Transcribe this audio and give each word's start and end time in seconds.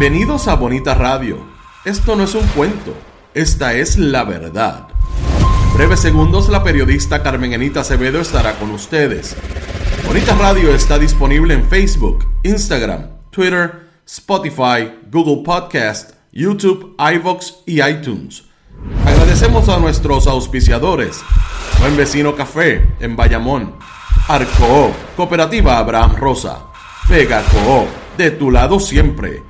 Bienvenidos 0.00 0.48
a 0.48 0.54
Bonita 0.54 0.94
Radio. 0.94 1.36
Esto 1.84 2.16
no 2.16 2.24
es 2.24 2.34
un 2.34 2.46
cuento, 2.56 2.94
esta 3.34 3.74
es 3.74 3.98
la 3.98 4.24
verdad. 4.24 4.88
Breves 5.74 6.00
segundos 6.00 6.48
la 6.48 6.64
periodista 6.64 7.22
Carmen 7.22 7.52
Anita 7.52 7.80
Acevedo 7.80 8.18
estará 8.18 8.58
con 8.58 8.70
ustedes. 8.70 9.36
Bonita 10.06 10.34
Radio 10.36 10.74
está 10.74 10.98
disponible 10.98 11.52
en 11.52 11.68
Facebook, 11.68 12.26
Instagram, 12.44 13.10
Twitter, 13.28 13.90
Spotify, 14.06 14.90
Google 15.12 15.42
Podcast, 15.44 16.12
YouTube, 16.32 16.96
iVoox 16.98 17.56
y 17.66 17.82
iTunes. 17.82 18.44
Agradecemos 19.04 19.68
a 19.68 19.78
nuestros 19.78 20.26
auspiciadores. 20.26 21.20
Buen 21.78 21.98
Vecino 21.98 22.34
Café 22.34 22.88
en 23.00 23.16
Bayamón. 23.16 23.74
Arco, 24.28 24.92
Cooperativa 25.14 25.76
Abraham 25.76 26.16
Rosa. 26.16 26.60
Vega 27.06 27.42
Co, 27.52 27.86
de 28.16 28.30
tu 28.30 28.50
lado 28.50 28.80
siempre. 28.80 29.49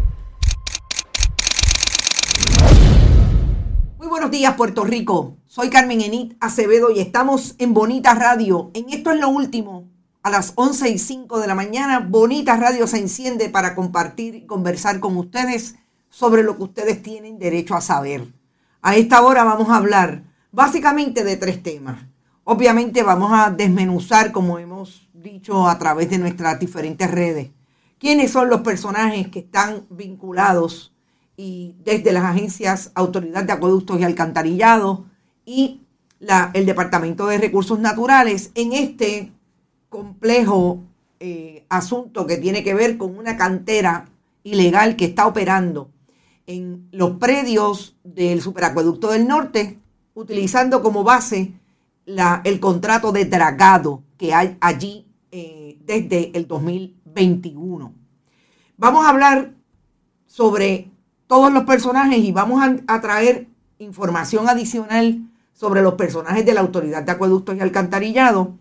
Días, 4.31 4.55
Puerto 4.55 4.85
Rico. 4.85 5.35
Soy 5.45 5.69
Carmen 5.69 5.99
Enit 5.99 6.37
Acevedo 6.39 6.89
y 6.89 7.01
estamos 7.01 7.55
en 7.57 7.73
Bonita 7.73 8.13
Radio. 8.15 8.71
En 8.73 8.89
esto 8.89 9.11
es 9.11 9.19
lo 9.19 9.27
último. 9.27 9.89
A 10.23 10.29
las 10.29 10.53
11 10.55 10.89
y 10.89 10.97
5 10.99 11.39
de 11.41 11.47
la 11.47 11.53
mañana, 11.53 11.99
Bonita 11.99 12.55
Radio 12.55 12.87
se 12.87 12.97
enciende 12.97 13.49
para 13.49 13.75
compartir 13.75 14.35
y 14.35 14.45
conversar 14.45 15.01
con 15.01 15.17
ustedes 15.17 15.75
sobre 16.09 16.43
lo 16.43 16.55
que 16.55 16.63
ustedes 16.63 17.03
tienen 17.03 17.39
derecho 17.39 17.75
a 17.75 17.81
saber. 17.81 18.31
A 18.81 18.95
esta 18.95 19.21
hora 19.21 19.43
vamos 19.43 19.69
a 19.69 19.75
hablar 19.75 20.23
básicamente 20.53 21.25
de 21.25 21.35
tres 21.35 21.61
temas. 21.61 21.99
Obviamente 22.45 23.03
vamos 23.03 23.31
a 23.33 23.51
desmenuzar, 23.51 24.31
como 24.31 24.59
hemos 24.59 25.09
dicho 25.13 25.67
a 25.67 25.77
través 25.77 26.09
de 26.09 26.19
nuestras 26.19 26.57
diferentes 26.57 27.11
redes, 27.11 27.51
quiénes 27.99 28.31
son 28.31 28.49
los 28.49 28.61
personajes 28.61 29.27
que 29.27 29.39
están 29.39 29.85
vinculados 29.89 30.93
y 31.43 31.75
desde 31.83 32.11
las 32.11 32.23
agencias 32.23 32.91
Autoridad 32.93 33.43
de 33.43 33.53
Acueductos 33.53 33.99
y 33.99 34.03
Alcantarillado 34.03 35.05
y 35.43 35.81
la, 36.19 36.51
el 36.53 36.67
Departamento 36.67 37.25
de 37.25 37.39
Recursos 37.39 37.79
Naturales 37.79 38.51
en 38.53 38.73
este 38.73 39.31
complejo 39.89 40.83
eh, 41.19 41.65
asunto 41.67 42.27
que 42.27 42.37
tiene 42.37 42.63
que 42.63 42.75
ver 42.75 42.95
con 42.99 43.17
una 43.17 43.37
cantera 43.37 44.05
ilegal 44.43 44.95
que 44.95 45.05
está 45.05 45.25
operando 45.25 45.89
en 46.45 46.87
los 46.91 47.17
predios 47.17 47.97
del 48.03 48.39
superacueducto 48.39 49.09
del 49.09 49.27
norte, 49.27 49.79
utilizando 50.13 50.83
como 50.83 51.03
base 51.03 51.53
la, 52.05 52.41
el 52.43 52.59
contrato 52.59 53.11
de 53.11 53.25
dragado 53.25 54.03
que 54.15 54.35
hay 54.35 54.57
allí 54.61 55.07
eh, 55.31 55.79
desde 55.83 56.37
el 56.37 56.47
2021. 56.47 57.95
Vamos 58.77 59.05
a 59.05 59.09
hablar 59.09 59.55
sobre 60.27 60.90
todos 61.31 61.53
los 61.53 61.63
personajes 61.63 62.17
y 62.17 62.33
vamos 62.33 62.61
a, 62.87 62.99
traer 62.99 63.47
información 63.79 64.49
adicional 64.49 65.21
sobre 65.53 65.81
los 65.81 65.93
personajes 65.93 66.45
de 66.45 66.53
la 66.53 66.59
Autoridad 66.59 67.03
de 67.03 67.11
Acueductos 67.13 67.55
y 67.55 67.61
Alcantarillado. 67.61 68.55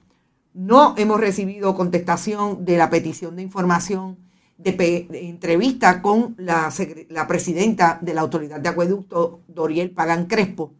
No 0.54 0.94
hemos 0.96 1.18
recibido 1.18 1.74
contestación 1.74 2.64
de 2.64 2.76
la 2.76 2.88
petición 2.88 3.34
de 3.34 3.42
información 3.42 4.18
de, 4.56 5.08
entrevista 5.10 6.00
con 6.00 6.36
la, 6.38 6.72
presidenta 7.26 7.98
de 8.02 8.14
la 8.14 8.20
Autoridad 8.20 8.60
de 8.60 8.68
Acueducto, 8.68 9.40
Doriel 9.48 9.90
Pagan 9.90 10.26
Crespo, 10.26 10.72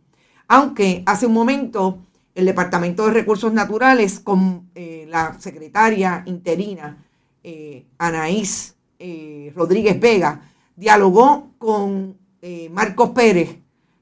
aunque 0.47 1.03
hace 1.07 1.27
un 1.27 1.33
momento 1.33 1.99
el 2.37 2.47
Departamento 2.47 3.05
de 3.07 3.15
Recursos 3.15 3.53
Naturales 3.53 4.21
con 4.21 4.71
eh, 4.77 5.07
la 5.09 5.41
secretaria 5.41 6.22
interina 6.27 7.05
eh, 7.43 7.84
Anaís 7.99 8.77
eh, 9.01 9.53
Rodríguez 9.57 9.99
Vega 9.99 10.50
dialogó 10.81 11.53
con 11.59 12.17
eh, 12.41 12.71
Marcos 12.71 13.11
Pérez 13.11 13.59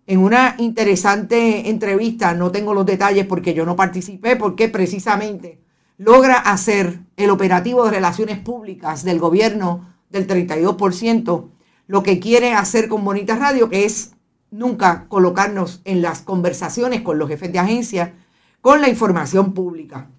en 0.06 0.20
una 0.20 0.54
interesante 0.58 1.68
entrevista, 1.68 2.34
no 2.34 2.52
tengo 2.52 2.72
los 2.72 2.86
detalles 2.86 3.26
porque 3.26 3.52
yo 3.52 3.66
no 3.66 3.74
participé, 3.74 4.36
porque 4.36 4.68
precisamente 4.68 5.60
logra 5.98 6.36
hacer 6.36 7.00
el 7.16 7.30
operativo 7.30 7.84
de 7.84 7.90
relaciones 7.90 8.38
públicas 8.38 9.02
del 9.02 9.18
gobierno 9.18 9.92
del 10.08 10.28
32%, 10.28 11.48
lo 11.88 12.02
que 12.04 12.20
quiere 12.20 12.52
hacer 12.52 12.88
con 12.88 13.04
Bonita 13.04 13.34
Radio, 13.34 13.68
que 13.68 13.84
es 13.84 14.12
nunca 14.52 15.06
colocarnos 15.08 15.82
en 15.84 16.00
las 16.00 16.22
conversaciones 16.22 17.02
con 17.02 17.18
los 17.18 17.28
jefes 17.28 17.52
de 17.52 17.58
agencia 17.58 18.14
con 18.60 18.80
la 18.80 18.88
información 18.88 19.52
pública. 19.52 20.10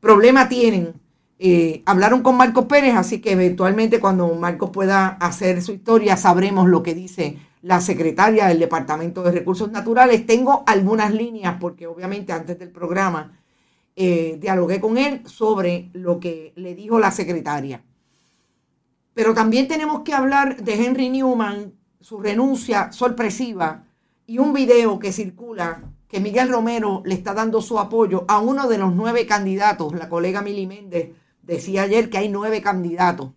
Problema 0.00 0.48
tienen. 0.48 0.99
Eh, 1.42 1.82
hablaron 1.86 2.22
con 2.22 2.36
Marcos 2.36 2.66
Pérez, 2.66 2.94
así 2.94 3.22
que 3.22 3.32
eventualmente 3.32 3.98
cuando 3.98 4.28
Marcos 4.34 4.68
pueda 4.68 5.08
hacer 5.08 5.62
su 5.62 5.72
historia 5.72 6.18
sabremos 6.18 6.68
lo 6.68 6.82
que 6.82 6.94
dice 6.94 7.38
la 7.62 7.80
secretaria 7.80 8.46
del 8.46 8.58
Departamento 8.58 9.22
de 9.22 9.32
Recursos 9.32 9.70
Naturales. 9.70 10.26
Tengo 10.26 10.64
algunas 10.66 11.14
líneas 11.14 11.56
porque 11.58 11.86
obviamente 11.86 12.34
antes 12.34 12.58
del 12.58 12.68
programa 12.68 13.40
eh, 13.96 14.36
dialogué 14.38 14.82
con 14.82 14.98
él 14.98 15.22
sobre 15.24 15.88
lo 15.94 16.20
que 16.20 16.52
le 16.56 16.74
dijo 16.74 16.98
la 16.98 17.10
secretaria. 17.10 17.82
Pero 19.14 19.32
también 19.32 19.66
tenemos 19.66 20.02
que 20.02 20.12
hablar 20.12 20.62
de 20.62 20.74
Henry 20.74 21.08
Newman, 21.08 21.72
su 22.02 22.20
renuncia 22.20 22.92
sorpresiva 22.92 23.86
y 24.26 24.36
un 24.36 24.52
video 24.52 24.98
que 24.98 25.10
circula 25.10 25.84
que 26.06 26.20
Miguel 26.20 26.50
Romero 26.50 27.00
le 27.06 27.14
está 27.14 27.32
dando 27.32 27.62
su 27.62 27.78
apoyo 27.78 28.26
a 28.28 28.40
uno 28.40 28.68
de 28.68 28.76
los 28.76 28.94
nueve 28.94 29.24
candidatos. 29.24 29.94
La 29.94 30.10
colega 30.10 30.42
Mili 30.42 30.66
Méndez 30.66 31.12
decía 31.42 31.82
ayer 31.82 32.10
que 32.10 32.18
hay 32.18 32.28
nueve 32.28 32.62
candidatos. 32.62 33.32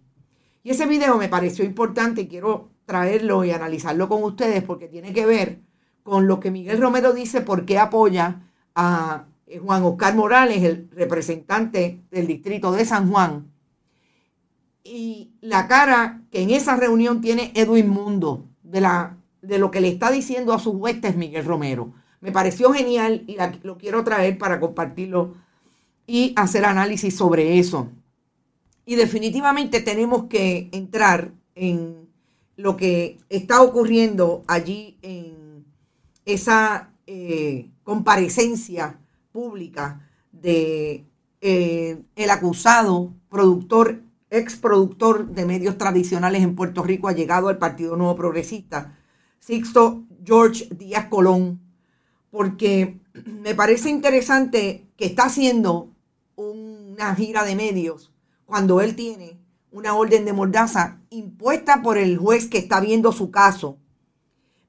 Y 0.63 0.71
ese 0.71 0.85
video 0.85 1.17
me 1.17 1.29
pareció 1.29 1.65
importante 1.65 2.21
y 2.21 2.27
quiero 2.27 2.69
traerlo 2.85 3.43
y 3.43 3.51
analizarlo 3.51 4.09
con 4.09 4.23
ustedes 4.23 4.63
porque 4.63 4.87
tiene 4.87 5.13
que 5.13 5.25
ver 5.25 5.59
con 6.03 6.27
lo 6.27 6.39
que 6.39 6.51
Miguel 6.51 6.81
Romero 6.81 7.13
dice 7.13 7.41
por 7.41 7.65
qué 7.65 7.79
apoya 7.79 8.41
a 8.75 9.25
eh, 9.47 9.59
Juan 9.59 9.83
Oscar 9.83 10.15
Morales, 10.15 10.63
el 10.63 10.89
representante 10.91 12.01
del 12.11 12.27
distrito 12.27 12.71
de 12.71 12.85
San 12.85 13.09
Juan, 13.09 13.51
y 14.83 15.31
la 15.39 15.67
cara 15.67 16.21
que 16.29 16.41
en 16.41 16.49
esa 16.49 16.75
reunión 16.75 17.21
tiene 17.21 17.51
Edwin 17.55 17.87
Mundo 17.87 18.49
de, 18.63 18.81
la, 18.81 19.17
de 19.41 19.57
lo 19.57 19.71
que 19.71 19.79
le 19.79 19.87
está 19.87 20.11
diciendo 20.11 20.53
a 20.53 20.59
sus 20.59 20.75
huestes 20.75 21.15
Miguel 21.15 21.45
Romero. 21.45 21.93
Me 22.19 22.31
pareció 22.31 22.73
genial 22.73 23.23
y 23.27 23.37
lo 23.63 23.77
quiero 23.77 24.03
traer 24.03 24.37
para 24.37 24.59
compartirlo 24.59 25.35
y 26.05 26.33
hacer 26.35 26.65
análisis 26.65 27.15
sobre 27.15 27.59
eso. 27.59 27.89
Y 28.85 28.95
definitivamente 28.95 29.81
tenemos 29.81 30.25
que 30.25 30.69
entrar 30.71 31.31
en 31.55 32.09
lo 32.55 32.75
que 32.75 33.17
está 33.29 33.61
ocurriendo 33.61 34.43
allí 34.47 34.97
en 35.01 35.65
esa 36.25 36.91
eh, 37.07 37.69
comparecencia 37.83 38.99
pública 39.31 40.07
de 40.31 41.05
eh, 41.41 42.01
el 42.15 42.29
acusado 42.29 43.13
productor, 43.29 44.01
ex 44.29 44.55
productor 44.55 45.27
de 45.27 45.45
medios 45.45 45.77
tradicionales 45.77 46.43
en 46.43 46.55
Puerto 46.55 46.83
Rico, 46.83 47.07
ha 47.07 47.13
llegado 47.13 47.49
al 47.49 47.57
Partido 47.57 47.95
Nuevo 47.95 48.15
Progresista, 48.15 48.97
Sixto 49.39 50.03
George 50.23 50.69
Díaz 50.73 51.07
Colón, 51.07 51.59
porque 52.31 52.99
me 53.41 53.53
parece 53.55 53.89
interesante 53.89 54.85
que 54.95 55.05
está 55.05 55.25
haciendo 55.25 55.92
una 56.35 57.15
gira 57.15 57.43
de 57.43 57.55
medios 57.55 58.11
cuando 58.45 58.81
él 58.81 58.95
tiene 58.95 59.39
una 59.71 59.95
orden 59.95 60.25
de 60.25 60.33
mordaza 60.33 61.01
impuesta 61.09 61.81
por 61.81 61.97
el 61.97 62.17
juez 62.17 62.47
que 62.47 62.59
está 62.59 62.79
viendo 62.79 63.11
su 63.11 63.31
caso, 63.31 63.77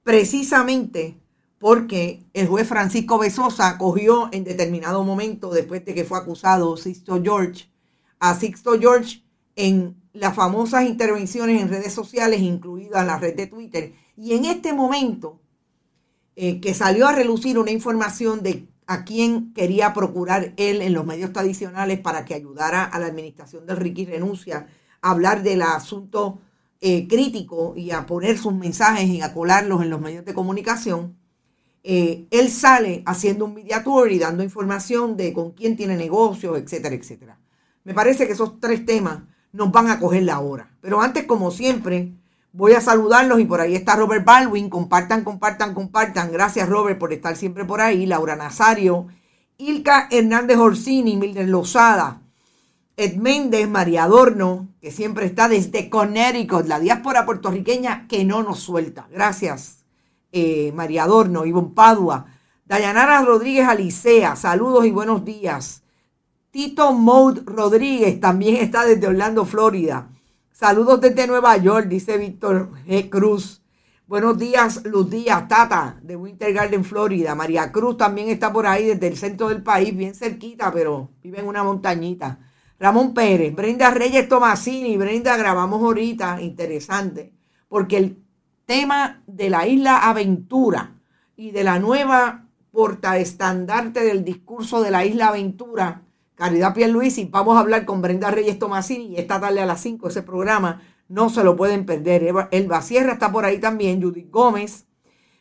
precisamente 0.03 1.21
porque 1.59 2.25
el 2.33 2.49
juez 2.49 2.67
Francisco 2.69 3.19
Besosa 3.19 3.79
cogió 3.79 4.29
en 4.33 4.45
determinado 4.45 5.05
momento, 5.05 5.51
después 5.51 5.85
de 5.85 5.95
que 5.95 6.05
fue 6.05 6.19
acusado 6.19 6.77
Sixto 6.77 7.23
George, 7.23 7.71
a 8.19 8.35
Sixto 8.35 8.79
George 8.79 9.23
en 9.57 9.97
las 10.13 10.35
famosas 10.35 10.85
intervenciones 10.85 11.61
en 11.61 11.69
redes 11.69 11.93
sociales, 11.93 12.41
incluida 12.41 13.05
la 13.05 13.19
red 13.19 13.35
de 13.35 13.47
Twitter. 13.47 13.93
Y 14.17 14.35
en 14.35 14.45
este 14.45 14.73
momento 14.73 15.41
eh, 16.37 16.61
que 16.61 16.75
salió 16.75 17.07
a 17.07 17.13
relucir 17.13 17.59
una 17.59 17.71
información 17.71 18.43
de 18.43 18.67
a 18.87 19.05
quién 19.05 19.53
quería 19.55 19.93
procurar 19.93 20.53
él 20.57 20.83
en 20.83 20.93
los 20.93 21.07
medios 21.07 21.33
tradicionales 21.33 22.01
para 22.01 22.25
que 22.25 22.35
ayudara 22.35 22.85
a 22.85 22.99
la 22.99 23.07
administración 23.07 23.67
del 23.67 23.77
Ricky 23.77 24.05
Renuncia 24.05 24.67
a 25.01 25.11
hablar 25.11 25.43
del 25.43 25.63
asunto 25.63 26.39
eh, 26.81 27.09
crítico 27.09 27.75
y 27.77 27.91
a 27.91 28.07
poner 28.07 28.39
sus 28.39 28.55
mensajes 28.55 29.09
y 29.09 29.21
a 29.23 29.33
colarlos 29.33 29.83
en 29.83 29.91
los 29.91 30.01
medios 30.01 30.25
de 30.25 30.35
comunicación 30.35 31.17
eh, 31.87 32.27
él 32.31 32.51
sale 32.51 33.03
haciendo 33.05 33.45
un 33.45 33.55
media 33.55 33.85
tour 33.85 34.11
y 34.11 34.19
dando 34.19 34.43
información 34.43 35.19
de 35.19 35.35
con 35.35 35.53
quién 35.53 35.77
tiene 35.77 35.97
negocios, 35.97 36.59
etcétera, 36.59 36.95
etcétera. 36.95 37.39
Me 37.85 37.93
parece 37.93 38.27
que 38.27 38.33
esos 38.33 38.59
tres 38.59 38.87
temas 38.87 39.21
nos 39.53 39.71
van 39.71 39.91
a 39.91 40.01
coger 40.01 40.23
la 40.23 40.41
hora. 40.41 40.75
Pero 40.81 41.03
antes, 41.03 41.25
como 41.25 41.51
siempre, 41.51 42.15
voy 42.55 42.73
a 42.73 42.81
saludarlos 42.81 43.41
y 43.41 43.45
por 43.45 43.61
ahí 43.61 43.75
está 43.75 43.97
Robert 43.97 44.25
Baldwin. 44.25 44.71
Compartan, 44.71 45.25
compartan, 45.25 45.75
compartan. 45.75 46.33
Gracias, 46.33 46.69
Robert, 46.69 46.99
por 46.99 47.13
estar 47.13 47.37
siempre 47.37 47.65
por 47.65 47.81
ahí. 47.81 48.07
Laura 48.07 48.37
Nazario, 48.37 49.09
Ilka 49.59 50.09
Hernández 50.11 50.57
Orsini, 50.57 51.17
Mildred 51.17 51.49
Lozada, 51.49 52.23
Ed 52.97 53.17
Méndez, 53.17 53.69
María 53.69 54.05
Adorno, 54.05 54.69
que 54.81 54.93
siempre 54.93 55.27
está 55.27 55.49
desde 55.49 55.91
Connecticut, 55.91 56.67
la 56.67 56.79
diáspora 56.79 57.27
puertorriqueña 57.27 58.07
que 58.09 58.25
no 58.25 58.43
nos 58.43 58.61
suelta. 58.61 59.09
Gracias. 59.11 59.85
Eh, 60.31 60.73
María 60.75 61.05
Adorno, 61.05 61.45
Ivonne 61.45 61.75
Padua, 61.75 62.27
Dayanara 62.65 63.23
Rodríguez 63.23 63.69
Alicea, 63.69 64.37
saludos 64.37 64.87
y 64.87 64.91
buenos 64.91 65.25
días. 65.25 65.83
Tito 66.51 66.93
Maud 66.93 67.43
Rodríguez 67.47 68.21
también 68.21 68.57
está 68.57 68.85
desde 68.85 69.09
Orlando, 69.09 69.45
Florida. 69.45 70.09
Saludos 70.55 71.01
desde 71.01 71.27
Nueva 71.27 71.57
York, 71.57 71.89
dice 71.89 72.17
Víctor 72.17 72.71
G. 72.87 73.11
Cruz. 73.11 73.61
Buenos 74.07 74.39
días, 74.39 74.85
Luz 74.85 75.11
Díaz, 75.11 75.49
Tata, 75.49 75.99
de 76.01 76.15
Winter 76.15 76.53
Garden, 76.53 76.85
Florida. 76.85 77.35
María 77.35 77.73
Cruz 77.73 77.97
también 77.97 78.29
está 78.29 78.53
por 78.53 78.65
ahí 78.65 78.87
desde 78.87 79.09
el 79.09 79.17
centro 79.17 79.49
del 79.49 79.65
país, 79.65 79.97
bien 79.97 80.15
cerquita, 80.15 80.71
pero 80.73 81.11
vive 81.25 81.41
en 81.41 81.49
una 81.49 81.65
montañita. 81.65 82.39
Ramón 82.79 83.15
Pérez, 83.15 83.53
Brenda 83.53 83.91
Reyes 83.91 84.29
Tomasini, 84.29 84.97
Brenda, 84.97 85.37
grabamos 85.37 85.83
ahorita, 85.83 86.41
interesante, 86.41 87.33
porque 87.69 87.97
el 87.97 88.23
tema 88.65 89.25
de 89.27 89.51
la 89.51 89.67
isla 89.67 90.09
Aventura 90.09 91.01
y 91.35 91.51
de 91.51 91.65
la 91.65 91.81
nueva 91.81 92.47
portaestandarte 92.71 94.05
del 94.05 94.25
discurso 94.25 94.83
de 94.83 94.93
la 94.93 95.05
isla 95.05 95.27
Aventura, 95.27 96.03
Caridad 96.35 96.75
Pierluisi. 96.75 97.29
Vamos 97.31 97.57
a 97.57 97.61
hablar 97.61 97.85
con 97.85 98.03
Brenda 98.03 98.31
Reyes 98.31 98.59
Tomasini 98.59 99.07
y 99.07 99.17
esta 99.17 99.41
tarde 99.41 99.61
a 99.61 99.67
las 99.67 99.81
5 99.81 100.09
ese 100.09 100.23
programa. 100.23 100.83
No 101.09 101.31
se 101.31 101.45
lo 101.45 101.57
pueden 101.57 101.87
perder. 101.87 102.35
Elba 102.51 102.83
Sierra 102.83 103.13
está 103.13 103.31
por 103.31 103.45
ahí 103.45 103.59
también, 103.59 104.03
Judith 104.03 104.31
Gómez. 104.31 104.87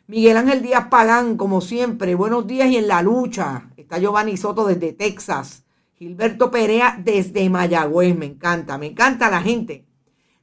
Miguel 0.06 0.36
Ángel 0.36 0.62
Díaz 0.62 0.88
Pagán, 0.88 1.36
como 1.36 1.60
siempre, 1.60 2.14
buenos 2.14 2.46
días 2.46 2.68
y 2.68 2.76
en 2.76 2.88
la 2.88 3.02
lucha. 3.02 3.70
Está 3.76 3.98
Giovanni 3.98 4.36
Soto 4.36 4.66
desde 4.66 4.92
Texas. 4.92 5.64
Gilberto 5.94 6.50
Perea 6.50 7.00
desde 7.02 7.48
Mayagüez, 7.48 8.16
me 8.16 8.26
encanta, 8.26 8.76
me 8.78 8.86
encanta 8.86 9.30
la 9.30 9.40
gente 9.40 9.86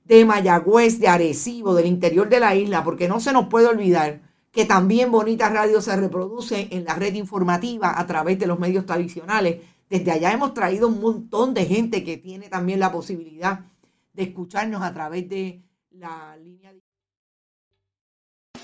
de 0.06 0.26
Mayagüez, 0.26 1.00
de 1.00 1.08
Arecibo, 1.08 1.74
del 1.76 1.86
interior 1.86 2.28
de 2.28 2.40
la 2.40 2.56
isla, 2.56 2.84
porque 2.84 3.08
no 3.08 3.20
se 3.20 3.32
nos 3.32 3.48
puede 3.48 3.68
olvidar 3.68 4.22
que 4.52 4.66
también 4.66 5.12
Bonita 5.12 5.50
Radio 5.50 5.82
se 5.82 5.96
reproduce 5.96 6.68
en 6.72 6.84
la 6.84 6.96
red 6.96 7.14
informativa 7.14 7.98
a 7.98 8.06
través 8.08 8.38
de 8.38 8.48
los 8.48 8.60
medios 8.60 8.86
tradicionales. 8.86 9.58
Desde 9.92 10.10
allá 10.10 10.32
hemos 10.32 10.54
traído 10.54 10.88
un 10.88 11.02
montón 11.02 11.54
de 11.54 11.66
gente 11.66 12.02
que 12.06 12.16
tiene 12.16 12.48
también 12.48 12.80
la 12.80 12.94
posibilidad 12.94 13.66
de 14.14 14.24
escucharnos 14.24 14.82
a 14.82 14.94
través 14.94 15.28
de 15.28 15.64
la 15.90 16.38
línea. 16.38 16.74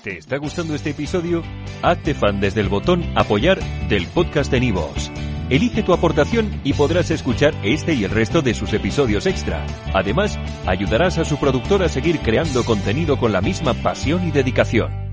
¿Te 0.02 0.16
está 0.16 0.38
gustando 0.38 0.74
este 0.74 0.90
episodio? 0.90 1.42
Hazte 1.82 2.14
fan 2.14 2.40
desde 2.40 2.62
el 2.62 2.70
botón 2.70 3.04
apoyar 3.14 3.60
del 3.90 4.06
podcast 4.06 4.50
de 4.50 4.60
Nivos. 4.60 5.10
Elige 5.50 5.82
tu 5.82 5.92
aportación 5.92 6.62
y 6.64 6.72
podrás 6.72 7.10
escuchar 7.10 7.52
este 7.62 7.92
y 7.92 8.04
el 8.04 8.10
resto 8.10 8.40
de 8.40 8.54
sus 8.54 8.72
episodios 8.72 9.26
extra. 9.26 9.66
Además, 9.92 10.38
ayudarás 10.64 11.18
a 11.18 11.26
su 11.26 11.36
productor 11.36 11.82
a 11.82 11.90
seguir 11.90 12.20
creando 12.20 12.64
contenido 12.64 13.18
con 13.18 13.32
la 13.32 13.42
misma 13.42 13.74
pasión 13.74 14.26
y 14.26 14.30
dedicación. 14.30 15.07